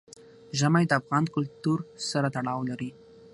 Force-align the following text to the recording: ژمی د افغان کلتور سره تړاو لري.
ژمی 0.59 0.83
د 0.87 0.91
افغان 0.99 1.25
کلتور 1.35 1.79
سره 2.09 2.27
تړاو 2.35 2.61
لري. 2.69 2.89